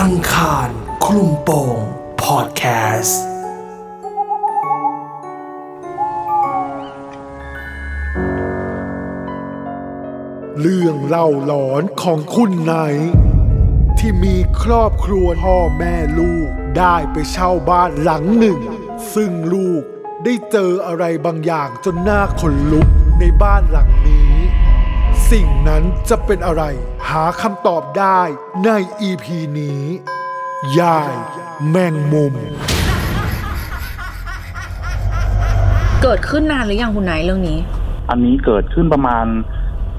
[0.00, 0.68] อังคาร
[1.04, 1.78] คลุมโปง
[2.22, 2.64] พอดแค
[3.00, 3.22] สต์
[10.60, 13.12] เรื่องเล่าหลอนของคุณไนท์
[13.98, 18.60] ที่มีครอบครัวพ่อแม่ลูกได้ไปเช่าบ้านหลังหนึ่ง
[19.14, 19.82] ซึ่งลูก
[20.24, 22.88] ได้เจออะไรบางอย่างจนหน้าขนลุก
[23.20, 24.39] ในบ้านหลังนี้
[25.30, 26.62] สิ่งนั้นจะเป็นอะไร
[27.08, 28.20] หาคำตอบได้
[28.64, 29.80] ในอีพีนี้
[30.80, 31.14] ยาย
[31.70, 32.34] แมงมุม
[36.02, 37.58] เกิดขึ้นนานหรือยังคุณไนท์เรื่องนี้
[38.10, 39.26] อันนี้เกิดขึ้นประมาณ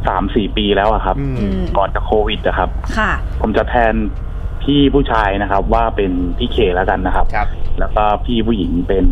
[0.08, 3.12] สามสี่ปีแล้วอะครับ อืมอืมก่อนจะโควิดอะครับ ค่ะ
[3.42, 3.94] ผมจะแทน
[4.64, 7.48] พี่ผู้ชายนะครับ ว่าเป็นพี่เคแล้วกันนะครับ ครับ
[7.80, 9.06] แล้วก็พี่ผู้หญิงเป็น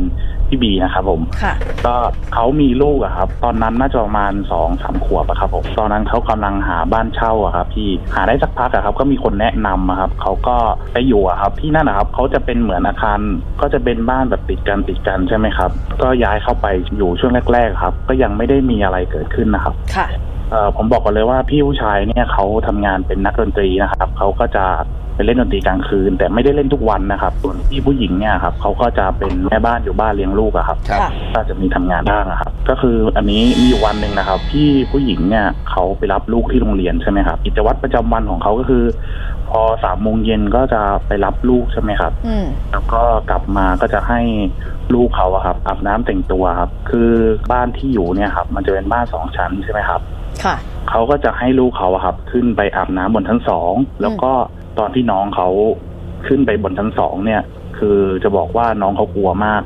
[0.49, 1.53] พี่บีนะครับผมค่ะ
[1.85, 1.95] ก็
[2.33, 10.55] เขามีลูกอะครับ ตอนนั้นน่าจะประมาณสองสามขวบอะครับผมตอนนั้นเขากำลังหาบ้านเช่าอะครับพี่หาได้สักพักอะครับ ก็มีคนแนะนำอะครับเขาก็
[10.93, 13.19] ไปอยู่อะครับ ที่นั่นนะครับเขาจะเป็นเหมือนอาคาร
[13.61, 20.07] ก็จะเป็นบ้านแบบติดกันติดกันใช่ไหมครับ ก็ย้ายเข้าไปอยู่ช่วงแรก ๆ ครับ ก็ยังไม่ได้มีอะไรเกิดขึ้นนะครับค่ะ
[20.51, 24.65] เอ่อผมบอกก่อนเลยว่าพี่ผู้ชายเนี่ยเขาทำงานเป็นนักดนตรีนะครับเขาก็จะ
[25.19, 38.83] ไปเล่นดนตรีกลางคืน แต่ไม่ได้เล่นทุกวันนะครับส่วนพี่ผู้หญิงเนี่ยครับเขาก็จะเป็นแม่บ้านอยู่บ้านเลี้ยงลูกอะครับครับค่ะก็จะมีทำงานบ้างอะครับ ก็คืออันนี้มีอยู่วันหนึ่งนะครับพี่ผู้หญิงเนี่ยเขาไปรับลูกที่โรงเรียนใช่ไหมครับกิจวัตรประจำวันของเขาก็คือ
[39.49, 44.21] พอสามโมงเย็นก็จะไปรับลูกใช่ไหมครับอืมแล้วก็กลับมาก็จะให้
[44.93, 47.11] ลูกเขาอะครับอาบน้ำแต่งตัวครับคือ
[47.51, 50.01] บ้านที่อยู่เนี่ยครับมันจะเป็นบ้านสองชั้นใช่ไหมครับ
[50.43, 50.55] ค่ะ
[50.89, 54.33] เขาก็จะให้ลูกเขาอะครับ ขึ้นไปอาบน้ำบนชั้นสองแล้วก็
[54.79, 55.49] ตอนที่น้องเขา
[56.27, 57.41] ขึ้นไปบนชั้นสองเนี่ย
[57.77, 59.61] คือจะบอกว่าน้องเขากลัวมาก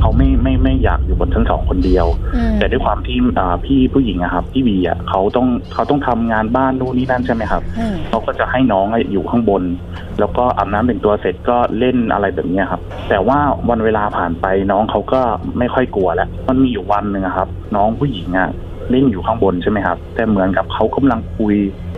[0.00, 9.62] เขาไม่ไม่ไม่อยากอยู่บนชั้นสองคนเดียวอืมแต่ด้วยความที่อ่าพี่ผู้หญิงอะครับพี่บีอะเขาต้องเขาต้องทำงานบ้านนู่นนี่นั่นใช่ไหมครับอืมเขาก็จะให้น้องอะอยู่ข้างบน
[10.18, 15.20] แล้วก็อาบน้ำแต่งตัวเสร็จก็เล่นอะไรแบบเนี้ยครับ แต่ว่าวันเวลาผ่านไปน้องเขาก็
[15.58, 18.48] ไม่ค่อยกลัวแล้วมันมีอยู่วันหนึ่งอะครับ น้องผู้หญิงอะ
[18.90, 21.54] เล่นอยู่ข้างบนใช่ไหมครับ แต่เหมือนกับเขากำลังคุย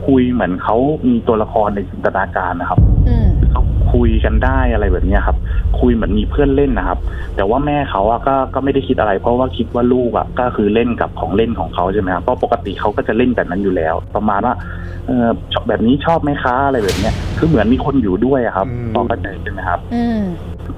[0.06, 0.76] คุยเหมือนเขา
[1.08, 2.78] มีตัวละครในจินตนาการนะครับ
[3.08, 3.62] อืมเขา
[3.92, 5.36] คุยกันได้อะไรแบบเนี้ยครับ
[5.80, 6.98] คุยเหมือนมีเพื่อนเล่นนะครับ
[7.36, 14.54] แต่ว่าแม่เขาอะก็ก็ไม่ได้คิดอะไร เพราะว่าคิดว่าลูกอะก็คือเล่นกับของเล่นของเขาใช่ไหมครับเพราะปกติเขาก็จะเล่นแบบนั้นอยู่แล้ว ประมาณว่า
[15.06, 20.20] เออชอบแบบนี้ชอบไหมคะอะไรแบบเนี้ยคือเหมือนมีคนอยู่ด้วยอะครับอืมพอเข้าใจใช่ไหมครับอืม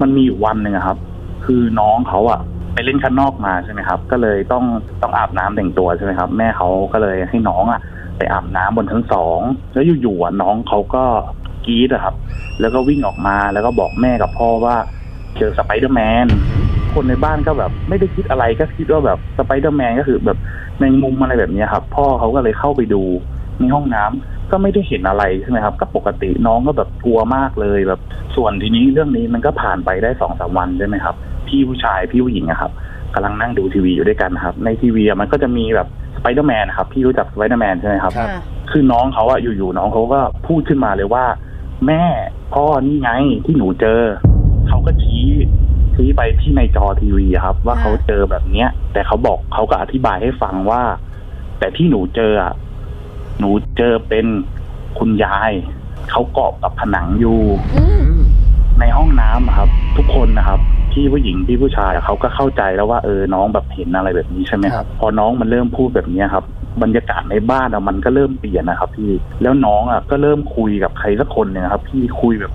[0.03, 0.97] มันมีอยู่วันหนึ่งอะครับ
[1.45, 2.41] คือน้องเขาอะ
[2.75, 4.65] ไปเล่นข้างนอกมาใช่ไหมครับ ก็เลยต้อง
[5.03, 7.81] ต้องอาบน้ำแต่งตัวใช่ไหมครับ แม่เขาก็เลยให้น้องอะ
[8.17, 9.39] ไปอาบน้ำบนชั้นสอง
[9.73, 11.05] แล้วอยู่ๆน้องเขาก็
[11.67, 12.15] กรี๊ดอะครับ
[12.61, 14.77] แล้วก็วิ่งออกมาแล้วก็บอกแม่กับพ่อว่า
[15.39, 16.27] เจอสไปเดอร์แมน
[16.95, 20.39] คนในบ้านก็แบบไม่ได้คิดอะไรก็คิดว่าแบบสไปเดอร์แมนก็คือแบบ
[20.79, 23.03] แมงมุมอะไรแบบนี้ครับ พ่อเขาก็เลยเข้าไปดู
[23.59, 28.01] ในห้องน้ำก็ไม่ได้เห็นอะไรใช่ไหมครับ ก็ปกติน้องก็แบบกลัวมากเลยแบบ
[28.37, 31.15] ส่วนทีนี้เรื่องนี้มันก็ผ่านไปได้สองสามวันใช่ไหมครับ
[31.53, 32.71] พี่ผู้ชายพี่ผู้หญิงอะครับ
[33.15, 41.25] กำลังนั่งดูทีวีอยู่ด้วยกันนะครับ ในทีวีอะมันก็จะมีแบบสไปเดอร์แมนนะครับ พี่รู้จักสไปเดอร์แมนใช่ไหมครับครับค่ะคือน้องเขาอะอยู่ๆน้องเขาก็พูดขึ้นมาเลยว่า
[41.87, 42.03] แม่
[42.55, 43.11] พ่อนี่ไง
[43.45, 44.01] ที่หนูเจอ
[44.69, 45.27] เขาก็ชี้
[45.95, 50.83] ชี้ไปที่ในจอทีวีอะครับว่าอ่าเขาเจอแบบเนี้ย แต่เขาบอกเขาก็อธิบายให้ฟังว่า
[51.59, 52.53] แต่ที่หนูเจออะ
[53.39, 54.27] หนูเจอเป็น
[54.99, 55.53] คุณยาย
[56.11, 57.41] เขาเกาะกับผนังอยู่
[57.77, 57.85] อื
[58.19, 58.21] ม
[58.81, 60.61] ในห้องน้ำอะครับ ทุกคนนะครับ
[60.93, 66.45] พี่ผู้หญิงพี่ผู้ชายอะเขาก็เข้าใจแล้วว่าเออน้องแบบเห็นอะไรแบบนี้ใช่ไหมครับพอน้องมันเริ่มพูดแบบเนี้ยครับ
[66.83, 69.11] บรรยากาศในบ้านอะมันก็เริ่มเปลี่ยนนะครับ พี่
[69.43, 72.53] แล้วน้องอะก็เริ่มคุยกับใครสักคนเนี่ยครับ พี่คุยแบบ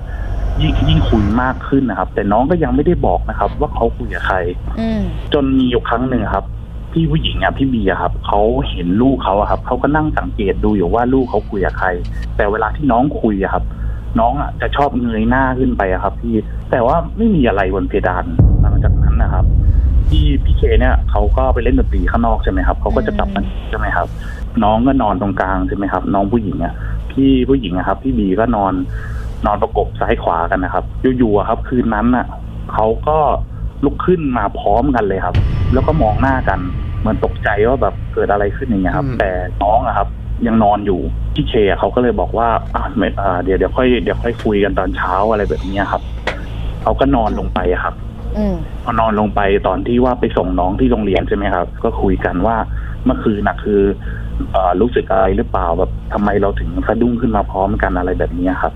[0.61, 4.37] ยิ่งยิ่งคุยมากขึ้นนะครับ แต่น้องก็ยังไม่ได้บอกนะครับ ว่าเขาคุยกับใคร
[4.79, 5.01] อืม
[5.33, 6.45] จนมีอยู่ครั้งหนึ่งอะครับ
[6.93, 11.87] พี่ผู้หญิงอะพี่เบียร์ครับเขาเห็นลูกเขาอะครับเขาก็นั่งสังเกตดูอยู่ว่าลูกเขาคุยกับใคร
[12.35, 13.63] แต่เวลาที่น้องคุยอะครับ
[14.19, 16.35] น้องอะจะชอบเงยหน้าขึ้นไปอะครับ พี่
[16.71, 18.25] แต่ว่าไม่มีอะไรบนเพดาน
[18.61, 19.45] หลังจากนั้นนะครับ
[20.07, 24.07] พี่พี่เคเนี่ยเขาก็ไปเล่นดนตรีข้างนอกใช่ไหมครับเขาก็จะกลับมาใช่ไหมครับ
[24.63, 26.73] น้องก็นอนตรงกลางใช่ไหมครับ น้องผู้หญิงอะ
[27.11, 28.73] พี่ผู้หญิงอะครับ พี่บีก็นอน
[29.45, 30.83] นอนประกบซ้ายขวากันนะครับ
[31.17, 32.25] อยู่ๆอะครับ คืนนั้นน่ะ
[32.73, 33.17] เขาก็
[33.85, 35.35] ลุกขึ้นมาพร้อมกันเลยครับ
[35.73, 36.59] แล้วก็มองหน้ากัน
[36.99, 39.31] เหมือนตกใจว่าแบบเกิดอะไรขึ้นอย่างเงี้ยครับอืมแต่
[39.63, 40.07] น้องอะครับ
[40.45, 40.99] ยังนอนอยู่
[41.33, 46.01] พี่เคอะเขาก็เลยบอกว่าอ่าไม่อ่าเดี๋ยวเดี๋ยวค่อยเดี๋ยวค่อยคุยกันตอนเช้าอะไรแบบเนี้ยครับ
[46.83, 47.95] เขาก็นอนลงไปอะครับ
[48.37, 52.57] อืมพอนอนลงไปตอนที่ว่าไปส่งน้องที่โรงเรียนใช่ไหมครับ ก็คุยกันว่า
[53.05, 53.81] เมื่อคืนน่ะคือ
[54.51, 58.73] เออรู้สึกอะไรหรือเปล่าแบบทำไมเราถึงสะดุ้งขึ้นมาพร้อมกันอะไรแบบเนี้ยครับ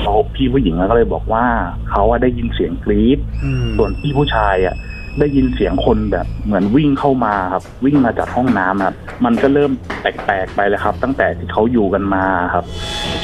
[0.00, 1.44] เขาพี่ผู้หญิงก็เลยบอกว่า
[1.90, 4.74] เขาอะได้ยินเสียงกรี๊ดอืมส่วนพี่ผู้ชายอะ
[5.18, 9.70] ได้ยินเสียงคนแบบเหมือนวิ่งเข้ามาครับ วิ่งมาจากห้องน้ำครับ มันก็เริ่ม
[10.00, 12.24] แปลกๆไปเลยครับ ตั้งแต่ที่เขาอยู่กันมา
[12.54, 12.64] ครับ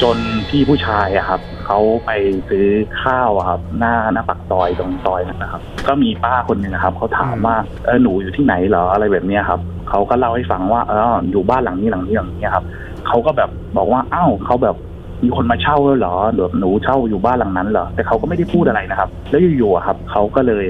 [0.01, 0.17] จน
[0.49, 2.11] พี่ผู้ชายอะครับเขาไป
[2.49, 2.67] ซื้อ
[3.03, 7.55] ข้าวอะครับ หน้าหน้าปากซอยตรงซอยนั้นนะครับ ก็มีป้าคนหนึ่งนะครับเขาถามว่า
[7.85, 12.65] เออหนูอยู่ที่ไหนเหรออะไรแบบเนี้ยครับเขาก็เล่าให้ฟังว่าเอออยู่บ้านหลังนี้หลังนี้หลังนี้ครับ
[13.07, 14.75] เขาก็แบบบอกว่าอ้าวเขาแบบ
[15.23, 20.65] มีคนมาเช่าแล้วเหรอหรือหนูเช่าอยู่บ้านหลังนั้นเหรอแต่เขาก็ไม่ได้พูดอะไรนะครับ แล้วอยู่ๆครับเขาก็เลย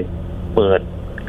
[0.56, 0.80] เปิด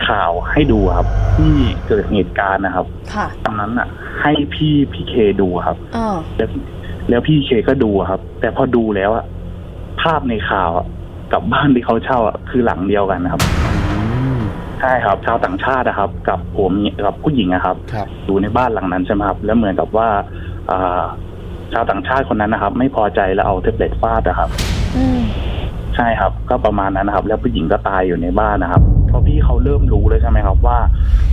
[0.08, 1.08] ข่าวให้ดูครับ
[1.38, 1.54] ที่
[1.88, 3.88] เกิดเหตุการณ์นะครับค่ะตอนนั้นอะ
[4.22, 6.08] ให้พี่พี่เคดูครับอ๋อ
[6.38, 6.50] แล้ว
[7.10, 9.26] แล้วพี่เคก็ดูอะครับ แต่พอดูแล้วอะ
[10.02, 10.86] ภาพในข่าวอะ
[11.34, 13.42] กับบ้านที่เขาเช่าอะคือหลังเดียวกันนะครับ
[14.80, 16.72] ใช่ครับชาวต่างชาตินะครับ กับผม
[17.06, 20.10] กับผู้หญิงอะครับครับอยู่ในบ้านหลังนั้นใช่ไหมครับ แล้วเหมือนกับว่า
[20.72, 21.04] อ่า
[21.74, 24.50] ชาวต่างชาติคนนั้นนะครับ ไม่พอใจแล้วเอาเทปเล็ตฟาดนะครับ
[24.96, 25.22] อืม
[26.00, 30.78] ใช่ครับ ก็ประมาณนั้นนะครับ แล้วผู้หญิงก็ตายอยู่ในบ้านนะครับเพราะพี่เขาเริ่มรู้เลยใช่ไหมครับ ว่า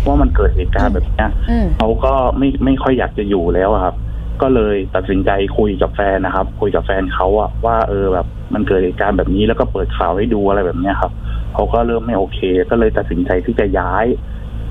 [0.07, 3.95] ว่ามันเกิดเหตุการณ์แบบเนี้ยอืมเขาก็ไม่ไม่ค่อยอยากจะอยู่แล้วอะครับ
[4.43, 11.13] ก็เลยตัดสินใจคุยกับแฟนนะครับ คุยกับแฟนเขาอะว่าเออแบบมันเกิดเหตุการณ์แบบนี้แล้วก็เปิดข่าวให้ดูอะไรแบบเนี้ยครับ
[11.55, 12.39] เขาก็เริ่มไม่โอเค
[12.71, 14.07] ก็เลยตัดสินใจที่จะย้าย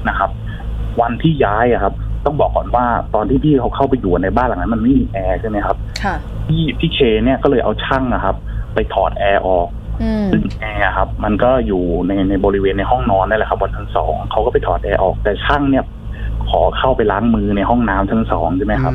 [0.10, 0.30] นะครับ
[1.02, 1.94] วันที่ย้ายอะครับ
[2.26, 6.16] ต้องบอกก่อนว่าตอนที่พี่เขาเข้าไปอยู่ในบ้านหลังนั้น มันไม่มีแอร์ใช่ไหมครับค่ะ
[6.48, 8.36] พี่พี่เคเนี่ยก็เลยเอาช่างนะครับ
[8.74, 9.85] ไปถอดแอร์ออกอืม
[10.32, 15.86] ซึ่งแอร์ครับ มันก็อยู่ในในบริเวณในห้องนอนนั่นแหละครับบนชั้นสองเขาก็ไปถอดแอร์ออกแต่ช่างเนี่ย
[16.50, 18.94] ขอเข้าไปล้างมือในห้องน้ำชั้นสองใช่ไหมครับ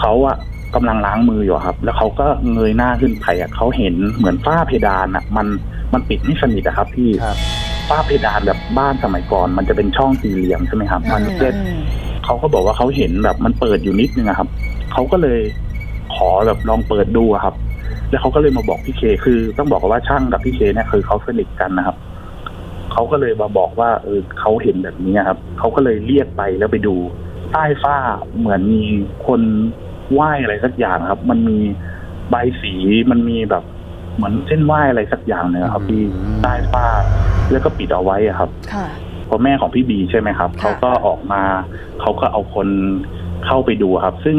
[0.00, 0.36] เขาอะ
[0.74, 5.46] กำลังล้างมืออยู่อะครับ แล้วเขาก็เงยหน้าขึ้นไปอะเขาเห็นเหมือนฝ้าเพดานอะมัน
[5.92, 7.36] มันปิดไม่สนิทอะครับพี่ครับ
[7.88, 11.80] ฝ้าเพดานแบบบ้านสมัยก่อน มันจะเป็นช่องสี่เหลี่ยมใช่ไหมครับ มันเล็อืม
[12.24, 14.48] เขาก็บอกว่าเขาเห็นแบบมันเปิดอยู่นิดนึงอะครับ
[14.92, 15.40] เขาก็เลย
[16.14, 17.54] ขอแบบลองเปิดดูอะครับ
[18.10, 21.96] แล้วเขาก็เลยมาบอกพี่เค คือต้องบอกว่าช่างกับพี่เคเนี่ยคือเขาสนิทกันนะครับ
[22.92, 26.96] เขาก็เลยมาบอกว่าเออเขาเห็นแบบนี้ครับเขาก็เลยเรียกไปแล้วไปดู
[27.52, 27.96] ใต้ฝ้า
[28.38, 28.84] เหมือนมี
[29.26, 29.40] คน
[30.12, 31.58] ไหว้อะไรสักอย่างครับ มันมี
[32.30, 32.74] ใบสี
[33.10, 33.64] มันมีแบบ
[34.16, 36.86] เหมือนเส้นไหว้อะไรสักอย่างเนี่ยครับที่อืมใต้ฝ้า
[37.50, 38.86] แล้วก็ปิดเอาไว้อะครับค่ะ
[39.28, 41.42] พอแม่ของพี่บีใช่ไหมครับค่ะเขาก็ออกมา
[42.00, 42.68] เขาก็เอาคน
[43.46, 44.36] เข้าไปดูครับ ซึ่ง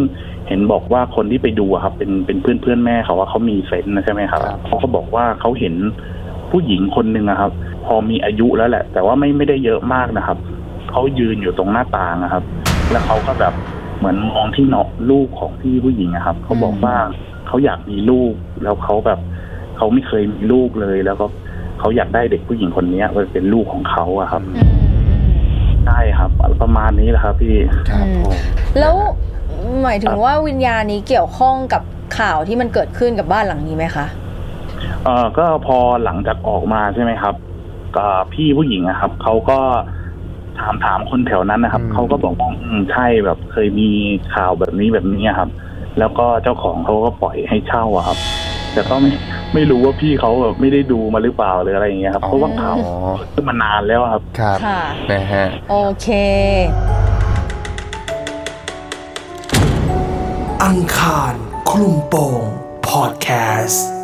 [0.49, 5.75] เห็นบอกว่าคนที่ไปดูอะครับ เป็นเป็นเพื่อนเพื่อนๆแม่เขาว่าเขามีเซนส์นะใช่ไหมครับครับเขาก็บอกว่าเขาเห็น
[6.51, 7.51] ผู้หญิงคนหนึ่งอะครับ
[7.85, 10.37] พอมีอายุแล้วแหละ แต่ว่าไม่ไม่ได้เยอะมากนะครับ
[10.91, 12.43] เขายืนอยู่ตรงหน้าต่างนะครับ
[12.91, 13.53] แล้วเขาก็แบบ
[13.97, 16.95] เหมือนมองที่เนาะลูกของพี่ผู้หญิงอะครับเขาบอกว่า
[17.47, 19.19] เขาอยากมีลูก แล้วเขาแบบ
[19.77, 21.25] เขาไม่เคยมีลูกเลย แล้วก็
[21.79, 24.69] เขาอยากได้เด็กผู้หญิงคนเนี้ยมาเป็นลูกของเขาอะครับอืม
[25.85, 26.29] ใช่ครับ
[26.61, 27.55] ประมาณนี้แหละครับพี่
[27.89, 28.37] ครับผม
[28.79, 28.95] แล้ว
[29.83, 31.81] หมายถึงว่าวิญญาณนี้เกี่ยวข้องกับ
[32.19, 34.06] ข่าวที่มันเกิดขึ้นกับบ้านหลังนี้ไหมคะ
[35.04, 37.36] เอ่อก็พอหลังจากออกมาใช่ไหมครับ
[37.98, 39.60] ก็พี่ผู้หญิงอะครับเขาก็
[40.60, 43.89] ถามถามคนแถวนั้นนะครับเขาก็บอกว่าอืมใช่แบบเคยมี
[44.33, 45.50] ข่าวแบบนี้แบบนี้ครับ
[46.00, 48.18] แล้วก็เจ้าของเขาก็ปล่อยให้เช่าอะครับ
[48.74, 49.12] แต่ก็ไม่
[49.54, 52.95] ไม่รู้ว่าพี่เขาแบบไม่ได้ดูมาหรือเปล่าหรืออะไรอย่างเงี้ยครับเพราะว่าข่าวอ๋อ
[53.33, 54.81] ขึ้นมานานแล้วครับครับค่ะ
[55.12, 56.07] นะฮะโอเค
[60.69, 61.33] อังคาร
[61.69, 62.44] คลุมโปง
[62.88, 63.27] พอดแค
[63.63, 63.98] สต์